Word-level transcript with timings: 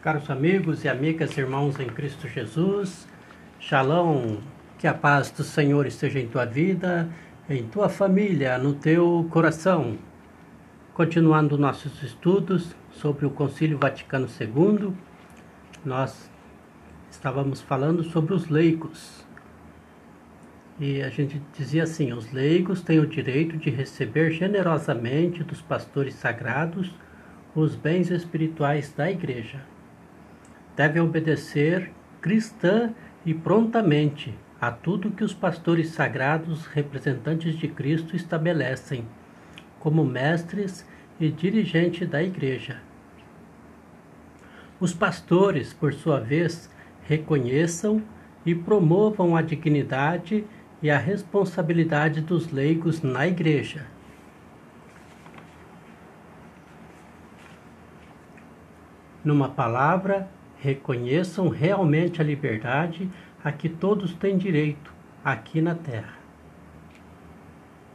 Caros 0.00 0.30
amigos 0.30 0.84
e 0.84 0.88
amigas, 0.88 1.36
irmãos 1.36 1.80
em 1.80 1.88
Cristo 1.88 2.28
Jesus, 2.28 3.08
Shalom, 3.58 4.36
que 4.78 4.86
a 4.86 4.94
paz 4.94 5.28
do 5.32 5.42
Senhor 5.42 5.88
esteja 5.88 6.20
em 6.20 6.28
tua 6.28 6.44
vida, 6.44 7.08
em 7.50 7.64
tua 7.64 7.88
família, 7.88 8.56
no 8.58 8.74
teu 8.74 9.26
coração. 9.28 9.98
Continuando 10.94 11.58
nossos 11.58 12.00
estudos 12.00 12.76
sobre 12.92 13.26
o 13.26 13.30
Concílio 13.30 13.76
Vaticano 13.76 14.28
II, 14.40 14.92
nós 15.84 16.30
estávamos 17.10 17.60
falando 17.60 18.04
sobre 18.04 18.34
os 18.34 18.48
leigos. 18.48 19.26
E 20.78 21.02
a 21.02 21.08
gente 21.08 21.42
dizia 21.58 21.82
assim: 21.82 22.12
os 22.12 22.30
leigos 22.30 22.82
têm 22.82 23.00
o 23.00 23.06
direito 23.06 23.56
de 23.56 23.68
receber 23.68 24.30
generosamente 24.30 25.42
dos 25.42 25.60
pastores 25.60 26.14
sagrados 26.14 26.94
os 27.52 27.74
bens 27.74 28.12
espirituais 28.12 28.92
da 28.92 29.10
Igreja 29.10 29.60
deve 30.78 31.00
obedecer 31.00 31.90
cristã 32.20 32.94
e 33.26 33.34
prontamente 33.34 34.32
a 34.60 34.70
tudo 34.70 35.10
que 35.10 35.24
os 35.24 35.34
pastores 35.34 35.88
sagrados 35.88 36.66
representantes 36.66 37.56
de 37.56 37.66
Cristo 37.66 38.14
estabelecem 38.14 39.04
como 39.80 40.04
mestres 40.04 40.86
e 41.18 41.30
dirigentes 41.30 42.08
da 42.08 42.22
Igreja. 42.22 42.80
Os 44.78 44.94
pastores, 44.94 45.74
por 45.74 45.92
sua 45.92 46.20
vez, 46.20 46.70
reconheçam 47.02 48.00
e 48.46 48.54
promovam 48.54 49.34
a 49.34 49.42
dignidade 49.42 50.44
e 50.80 50.88
a 50.88 50.96
responsabilidade 50.96 52.20
dos 52.20 52.52
leigos 52.52 53.02
na 53.02 53.26
Igreja. 53.26 53.84
Numa 59.24 59.48
palavra, 59.48 60.37
reconheçam 60.60 61.48
realmente 61.48 62.20
a 62.20 62.24
liberdade 62.24 63.10
a 63.42 63.52
que 63.52 63.68
todos 63.68 64.14
têm 64.14 64.36
direito 64.36 64.92
aqui 65.24 65.60
na 65.60 65.74
terra. 65.74 66.18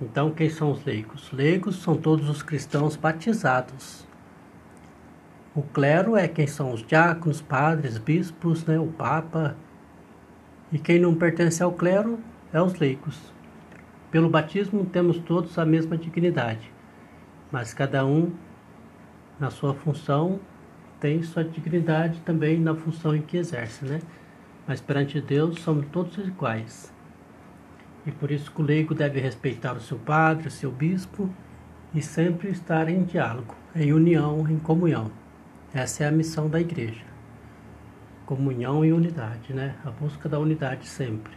Então, 0.00 0.30
quem 0.30 0.48
são 0.48 0.70
os 0.70 0.84
leigos? 0.84 1.30
Leigos 1.32 1.76
são 1.76 1.96
todos 1.96 2.28
os 2.28 2.42
cristãos 2.42 2.96
batizados. 2.96 4.06
O 5.54 5.62
clero 5.62 6.16
é 6.16 6.28
quem 6.28 6.46
são 6.46 6.72
os 6.72 6.84
diáconos, 6.84 7.40
padres, 7.40 7.98
bispos, 7.98 8.64
né, 8.64 8.78
o 8.78 8.86
papa. 8.86 9.56
E 10.70 10.78
quem 10.78 11.00
não 11.00 11.14
pertence 11.14 11.62
ao 11.62 11.72
clero 11.72 12.18
é 12.52 12.62
os 12.62 12.74
leigos. 12.74 13.32
Pelo 14.10 14.30
batismo 14.30 14.86
temos 14.86 15.18
todos 15.18 15.58
a 15.58 15.64
mesma 15.64 15.96
dignidade, 15.96 16.72
mas 17.50 17.74
cada 17.74 18.06
um 18.06 18.32
na 19.38 19.50
sua 19.50 19.74
função 19.74 20.40
tem 21.00 21.22
sua 21.22 21.44
dignidade 21.44 22.20
também 22.20 22.60
na 22.60 22.74
função 22.74 23.14
em 23.14 23.22
que 23.22 23.36
exerce, 23.36 23.84
né? 23.84 24.00
Mas 24.66 24.80
perante 24.80 25.20
Deus 25.20 25.60
somos 25.60 25.86
todos 25.86 26.16
iguais. 26.18 26.92
E 28.04 28.10
por 28.10 28.30
isso 28.30 28.50
que 28.50 28.60
o 28.60 28.64
leigo 28.64 28.94
deve 28.94 29.20
respeitar 29.20 29.74
o 29.74 29.80
seu 29.80 29.98
padre, 29.98 30.48
o 30.48 30.50
seu 30.50 30.70
bispo 30.70 31.30
e 31.94 32.02
sempre 32.02 32.50
estar 32.50 32.88
em 32.88 33.04
diálogo, 33.04 33.54
em 33.74 33.92
união, 33.92 34.48
em 34.48 34.58
comunhão. 34.58 35.10
Essa 35.72 36.04
é 36.04 36.08
a 36.08 36.12
missão 36.12 36.48
da 36.48 36.60
igreja. 36.60 37.04
Comunhão 38.26 38.84
e 38.84 38.92
unidade, 38.92 39.52
né? 39.54 39.76
A 39.84 39.90
busca 39.90 40.28
da 40.28 40.38
unidade 40.38 40.86
sempre. 40.86 41.32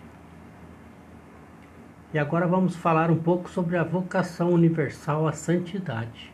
E 2.13 2.19
agora 2.19 2.47
vamos 2.47 2.75
falar 2.75 3.09
um 3.09 3.17
pouco 3.17 3.49
sobre 3.49 3.77
a 3.77 3.83
vocação 3.83 4.49
universal 4.49 5.27
à 5.27 5.31
santidade 5.31 6.31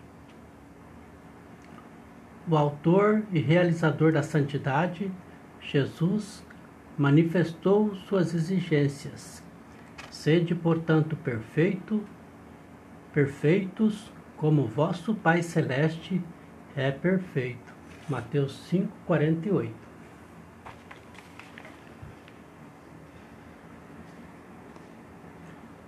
o 2.50 2.56
autor 2.56 3.23
e 3.31 3.40
realizador 3.40 4.14
da 4.14 4.23
santidade, 4.23 5.12
Jesus, 5.59 6.45
manifestou 6.98 7.94
suas 7.95 8.34
exigências. 8.34 9.44
Sede, 10.09 10.56
portanto, 10.56 11.16
perfeito, 11.18 12.03
perfeitos, 13.13 14.12
como 14.38 14.66
vosso 14.66 15.13
Pai 15.13 15.44
celeste 15.44 16.22
é 16.75 16.90
perfeito. 16.91 17.75
Mateus 18.07 18.53
5:48. 18.69 19.74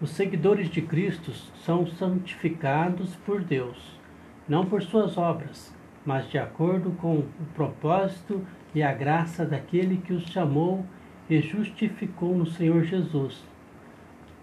Os 0.02 0.12
seguidores 0.12 0.69
de 0.69 0.81
Cristo 0.81 1.31
são 1.66 1.86
santificados 1.86 3.16
por 3.18 3.42
Deus, 3.44 4.00
não 4.48 4.66
por 4.66 4.81
suas 4.81 5.18
obras, 5.18 5.74
mas 6.09 6.28
de 6.28 6.40
acordo 6.40 6.90
com 6.94 7.20
o 7.20 7.46
propósito 7.53 8.44
e 8.74 8.81
a 8.81 8.92
graça 8.92 9.46
daquele 9.46 9.97
que 9.97 10.12
os 10.12 10.24
chamou 10.24 10.84
e 11.30 11.40
justificou 11.40 12.36
no 12.36 12.47
Senhor 12.47 12.84
Jesus, 12.84 13.46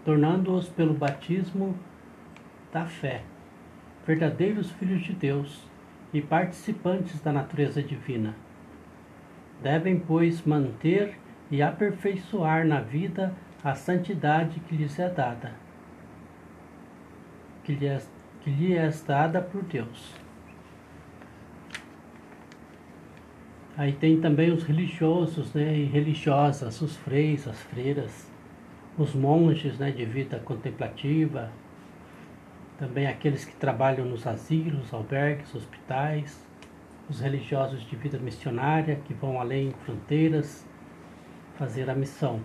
tornando-os 0.05 0.69
pelo 0.69 0.93
batismo 0.93 1.77
da 2.71 2.85
fé, 2.85 3.21
verdadeiros 4.05 4.71
filhos 4.71 5.01
de 5.01 5.11
Deus 5.11 5.67
e 6.13 6.21
participantes 6.21 7.19
da 7.19 7.33
natureza 7.33 7.83
divina. 7.83 8.33
Devem, 9.61 9.99
pois, 9.99 10.45
manter 10.45 11.19
e 11.51 11.61
aperfeiçoar 11.61 12.65
na 12.65 12.79
vida 12.79 13.35
a 13.61 13.75
santidade 13.75 14.61
que 14.61 14.73
lhes 14.77 14.97
é 14.97 15.09
dada, 15.09 15.51
que 17.65 17.73
lhes 17.73 18.09
que 18.39 18.51
lhe 18.51 18.73
é 18.73 18.89
dada 19.05 19.41
por 19.41 19.61
Deus. 19.63 20.26
Aí 23.77 23.93
tem 23.93 24.19
também 24.19 24.51
os 24.51 24.63
religiosos 24.63 25.53
né, 25.53 25.77
e 25.77 25.85
religiosas, 25.85 26.81
os 26.81 26.97
freis, 26.97 27.47
as 27.47 27.61
freiras, 27.61 28.27
os 28.97 29.13
monges 29.13 29.77
né, 29.77 29.91
de 29.91 30.03
vida 30.03 30.39
contemplativa, 30.39 31.51
também 32.79 33.05
aqueles 33.05 33.45
que 33.45 33.55
trabalham 33.55 34.03
nos 34.03 34.25
asilos, 34.25 34.91
albergues, 34.91 35.53
hospitais, 35.53 36.43
os 37.07 37.19
religiosos 37.19 37.85
de 37.85 37.95
vida 37.95 38.17
missionária 38.17 38.99
que 39.05 39.13
vão 39.13 39.39
além 39.39 39.71
fronteiras 39.85 40.65
fazer 41.55 41.87
a 41.87 41.93
missão. 41.93 42.41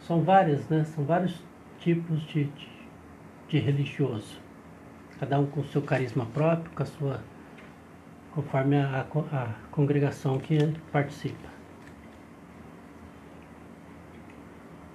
São 0.00 0.22
várias, 0.22 0.68
né? 0.68 0.84
São 0.84 1.04
vários 1.04 1.40
tipos 1.78 2.22
de, 2.26 2.44
de, 2.44 2.68
de 3.48 3.58
religioso, 3.58 4.40
cada 5.20 5.38
um 5.38 5.46
com 5.46 5.62
seu 5.64 5.82
carisma 5.82 6.26
próprio, 6.26 6.70
com 6.74 6.82
a 6.82 6.86
sua 6.86 7.20
conforme 8.36 8.76
a, 8.76 9.06
a 9.32 9.54
congregação 9.70 10.38
que 10.38 10.58
participa. 10.92 11.48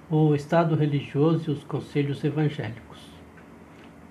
O 0.08 0.32
Estado 0.32 0.76
religioso 0.76 1.50
e 1.50 1.52
os 1.52 1.64
conselhos 1.64 2.22
evangélicos. 2.22 3.10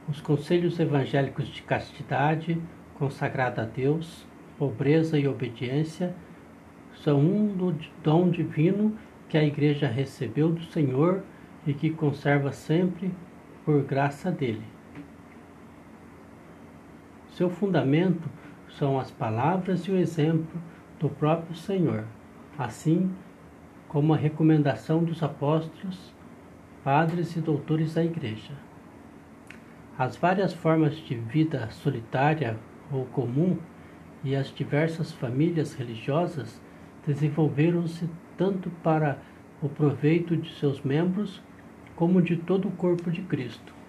Os 0.10 0.20
conselhos 0.20 0.78
evangélicos 0.82 1.48
de 1.48 1.62
castidade, 1.62 2.62
consagrada 2.96 3.62
a 3.62 3.66
Deus, 3.66 4.28
pobreza 4.58 5.18
e 5.18 5.26
obediência 5.26 6.14
são 6.94 7.22
um 7.22 7.74
dom 8.04 8.30
divino 8.30 8.98
que 9.30 9.38
a 9.38 9.44
Igreja 9.46 9.88
recebeu 9.88 10.52
do 10.52 10.66
Senhor 10.66 11.24
e 11.66 11.74
que 11.74 11.90
conserva 11.90 12.52
sempre 12.52 13.10
por 13.64 13.82
graça 13.82 14.30
dele. 14.30 14.66
Seu 17.30 17.50
fundamento 17.50 18.41
são 18.78 19.00
as 19.00 19.12
palavras 19.12 19.82
e 19.82 19.92
o 19.92 19.98
exemplo 19.98 20.60
do 21.00 21.10
próprio 21.10 21.56
Senhor, 21.56 22.06
assim 22.58 23.12
como 23.88 24.14
a 24.14 24.18
recomendação 24.18 25.04
dos 25.04 25.22
apóstolos, 25.22 26.14
padres 26.84 27.36
e 27.36 27.42
doutores 27.42 27.94
da 27.96 28.04
Igreja. 28.04 28.54
As 29.98 30.16
várias 30.16 30.54
formas 30.54 30.96
de 30.96 31.16
vida 31.16 31.70
solitária 31.72 32.58
ou 32.92 33.06
comum 33.06 33.58
e 34.24 34.36
as 34.36 34.54
diversas 34.54 35.12
famílias 35.12 35.74
religiosas 35.74 36.62
desenvolveram-se 37.06 38.10
tanto 38.38 38.70
para 38.84 39.18
o 39.62 39.70
proveito 39.70 40.36
de 40.36 40.54
seus 40.56 40.82
membros 40.82 41.42
como 41.96 42.22
de 42.22 42.36
todo 42.36 42.68
o 42.68 42.72
corpo 42.72 43.12
de 43.12 43.22
Cristo. 43.24 43.81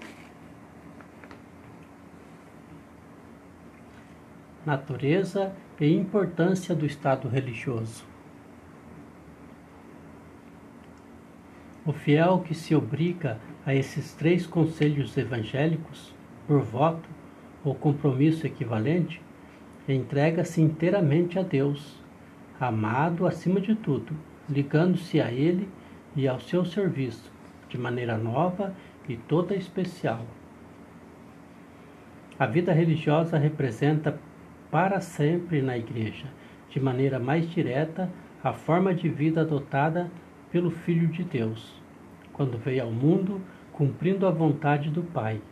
Natureza 4.65 5.53
e 5.81 5.93
importância 5.93 6.75
do 6.75 6.87
Estado 6.87 7.29
religioso. 7.29 8.05
O 11.85 11.93
fiel 11.93 12.39
que 12.47 12.55
se 12.55 12.75
obriga 12.75 13.39
a 13.67 13.75
esses 13.75 14.15
três 14.15 14.47
conselhos 14.47 15.17
evangélicos, 15.17 16.15
por 16.47 16.61
voto 16.61 17.09
ou 17.65 17.75
compromisso 17.75 18.47
equivalente, 18.47 19.21
entrega-se 19.89 20.61
inteiramente 20.61 21.39
a 21.39 21.43
Deus, 21.43 22.01
amado 22.61 23.27
acima 23.27 23.61
de 23.61 23.75
tudo, 23.75 24.15
ligando-se 24.49 25.21
a 25.21 25.33
Ele 25.33 25.69
e 26.15 26.29
ao 26.29 26.39
seu 26.39 26.65
serviço, 26.65 27.33
de 27.69 27.77
maneira 27.77 28.17
nova 28.17 28.75
e 29.09 29.17
toda 29.17 29.57
especial. 29.57 30.25
A 32.39 32.47
vida 32.47 32.73
religiosa 32.73 33.39
representa 33.39 34.19
para 34.73 35.03
sempre 35.03 35.61
na 35.61 35.77
Igreja, 35.77 36.25
de 36.71 36.81
maneira 36.81 37.19
mais 37.19 37.47
direta 37.51 38.11
a 38.43 38.55
forma 38.55 38.95
de 38.95 39.07
vida 39.07 39.43
adotada 39.43 40.11
pelo 40.51 40.71
Filho 40.71 41.09
de 41.09 41.23
Deus, 41.23 41.79
quando 42.33 42.57
veio 42.57 42.85
ao 42.85 42.91
mundo 42.91 43.39
cumprindo 43.71 44.27
a 44.27 44.31
vontade 44.31 44.89
do 44.89 45.03
Pai, 45.03 45.43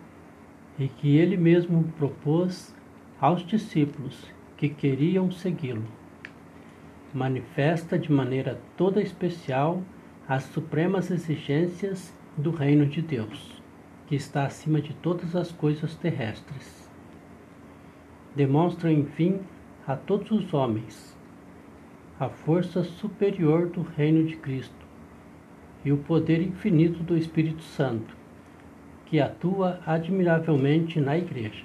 e 0.79 0.89
que 0.89 1.19
ele 1.19 1.37
mesmo 1.37 1.85
propôs 1.99 2.75
aos 3.21 3.45
discípulos 3.45 4.27
que 4.57 4.71
queriam 4.71 5.31
segui-lo. 5.31 5.85
Manifesta 7.13 7.99
de 7.99 8.11
maneira 8.11 8.59
toda 8.75 9.03
especial 9.03 9.83
as 10.27 10.45
supremas 10.45 11.11
exigências 11.11 12.15
do 12.39 12.51
reino 12.51 12.87
de 12.87 13.03
Deus, 13.03 13.63
que 14.07 14.15
está 14.15 14.47
acima 14.47 14.81
de 14.81 14.95
todas 14.95 15.37
as 15.37 15.53
coisas 15.53 15.95
terrestres. 15.95 16.90
Demonstra, 18.35 18.93
enfim, 18.93 19.41
a 19.87 19.97
todos 19.97 20.31
os 20.31 20.55
homens 20.55 21.11
a 22.21 22.29
força 22.29 22.85
superior 22.85 23.71
do 23.71 23.81
reino 23.81 24.27
de 24.27 24.37
Cristo 24.37 24.87
e 25.83 25.91
o 25.91 25.97
poder 25.97 26.43
infinito 26.43 27.03
do 27.03 27.17
Espírito 27.17 27.63
Santo, 27.63 28.15
que 29.07 29.19
atua 29.19 29.81
admiravelmente 29.87 31.01
na 31.01 31.17
Igreja. 31.17 31.65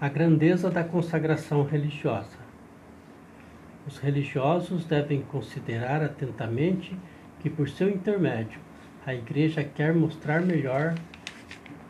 A 0.00 0.08
grandeza 0.08 0.70
da 0.70 0.82
consagração 0.82 1.62
religiosa. 1.62 2.38
Os 3.86 3.98
religiosos 3.98 4.86
devem 4.86 5.20
considerar 5.20 6.02
atentamente 6.02 6.96
que, 7.40 7.50
por 7.50 7.68
seu 7.68 7.90
intermédio, 7.90 8.58
a 9.04 9.14
Igreja 9.14 9.62
quer 9.62 9.94
mostrar 9.94 10.40
melhor 10.40 10.94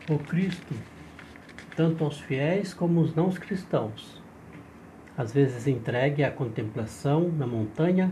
o 0.09 0.19
Cristo, 0.19 0.75
tanto 1.75 2.03
aos 2.03 2.19
fiéis 2.19 2.73
como 2.73 2.99
aos 2.99 3.15
não 3.15 3.29
cristãos 3.31 4.23
às 5.17 5.31
vezes 5.31 5.67
entregue 5.67 6.23
à 6.23 6.31
contemplação 6.31 7.29
na 7.29 7.45
montanha, 7.45 8.11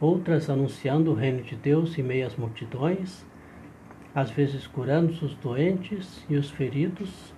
outras 0.00 0.48
anunciando 0.48 1.10
o 1.10 1.14
reino 1.14 1.42
de 1.42 1.56
Deus 1.56 1.98
em 1.98 2.02
meio 2.02 2.26
às 2.26 2.36
multidões, 2.36 3.24
às 4.14 4.30
vezes 4.30 4.66
curando 4.66 5.12
os 5.24 5.34
doentes 5.34 6.24
e 6.28 6.36
os 6.36 6.50
feridos, 6.50 7.34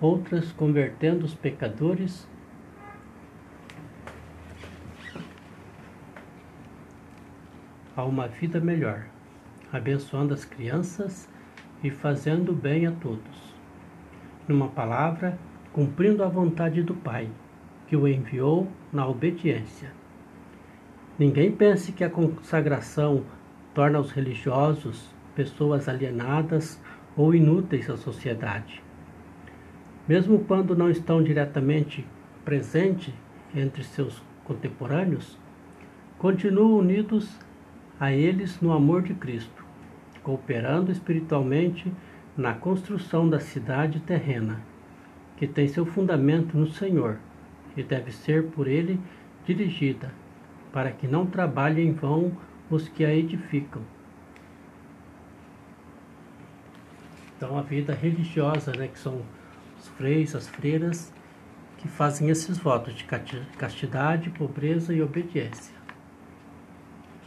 outras 0.00 0.52
convertendo 0.52 1.24
os 1.24 1.34
pecadores 1.34 2.28
a 7.96 8.04
uma 8.04 8.28
vida 8.28 8.60
melhor, 8.60 9.06
abençoando 9.72 10.32
as 10.32 10.44
crianças 10.44 11.28
e 11.82 11.90
fazendo 11.90 12.52
bem 12.52 12.86
a 12.86 12.92
todos. 12.92 13.57
Numa 14.48 14.68
palavra, 14.68 15.38
cumprindo 15.74 16.24
a 16.24 16.28
vontade 16.28 16.82
do 16.82 16.94
Pai 16.94 17.28
que 17.86 17.94
o 17.94 18.08
enviou 18.08 18.66
na 18.90 19.06
obediência. 19.06 19.92
Ninguém 21.18 21.52
pense 21.52 21.92
que 21.92 22.02
a 22.02 22.08
consagração 22.08 23.24
torna 23.74 24.00
os 24.00 24.10
religiosos 24.10 25.14
pessoas 25.34 25.88
alienadas 25.88 26.82
ou 27.14 27.34
inúteis 27.34 27.90
à 27.90 27.96
sociedade. 27.96 28.82
Mesmo 30.08 30.38
quando 30.40 30.74
não 30.74 30.90
estão 30.90 31.22
diretamente 31.22 32.06
presentes 32.42 33.12
entre 33.54 33.84
seus 33.84 34.22
contemporâneos, 34.44 35.38
continuam 36.18 36.78
unidos 36.78 37.38
a 38.00 38.10
eles 38.12 38.60
no 38.60 38.72
amor 38.72 39.02
de 39.02 39.12
Cristo, 39.12 39.64
cooperando 40.22 40.90
espiritualmente 40.90 41.92
na 42.38 42.54
construção 42.54 43.28
da 43.28 43.40
cidade 43.40 43.98
terrena, 43.98 44.60
que 45.36 45.44
tem 45.44 45.66
seu 45.66 45.84
fundamento 45.84 46.56
no 46.56 46.68
Senhor 46.68 47.18
e 47.76 47.82
deve 47.82 48.12
ser 48.12 48.44
por 48.50 48.68
ele 48.68 49.00
dirigida, 49.44 50.12
para 50.72 50.92
que 50.92 51.08
não 51.08 51.26
trabalhem 51.26 51.88
em 51.88 51.92
vão 51.92 52.30
os 52.70 52.88
que 52.88 53.04
a 53.04 53.12
edificam. 53.12 53.82
Então 57.36 57.58
a 57.58 57.62
vida 57.62 57.92
religiosa, 57.92 58.70
né, 58.70 58.86
que 58.86 59.00
são 59.00 59.20
os 59.76 59.88
freis, 59.88 60.36
as 60.36 60.46
freiras, 60.48 61.12
que 61.78 61.88
fazem 61.88 62.30
esses 62.30 62.56
votos 62.56 62.94
de 62.94 63.04
castidade, 63.56 64.30
pobreza 64.30 64.94
e 64.94 65.02
obediência. 65.02 65.74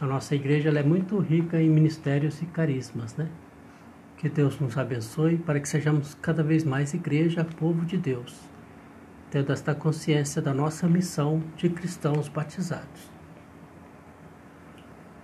A 0.00 0.06
nossa 0.06 0.34
igreja 0.34 0.70
é 0.70 0.82
muito 0.82 1.18
rica 1.18 1.60
em 1.60 1.68
ministérios 1.68 2.40
e 2.40 2.46
carismas, 2.46 3.14
né? 3.14 3.28
Que 4.22 4.30
Deus 4.30 4.58
nos 4.58 4.78
abençoe 4.78 5.36
para 5.36 5.60
que 5.60 5.68
sejamos 5.68 6.14
cada 6.14 6.42
vez 6.42 6.64
mais 6.64 6.94
igreja, 6.94 7.44
povo 7.44 7.84
de 7.84 7.98
Deus 7.98 8.52
tendo 9.32 9.50
esta 9.50 9.74
consciência 9.74 10.42
da 10.42 10.52
nossa 10.52 10.86
missão 10.86 11.42
de 11.56 11.70
cristãos 11.70 12.28
batizados. 12.28 13.11